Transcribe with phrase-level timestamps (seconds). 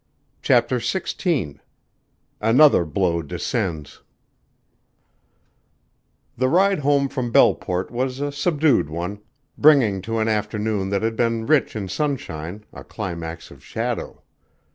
[0.41, 1.59] CHAPTER XVI
[2.41, 4.01] ANOTHER BLOW DESCENDS
[6.35, 9.19] The ride home from Belleport was a subdued one,
[9.59, 14.23] bringing to an afternoon that had been rich in sunshine a climax of shadow.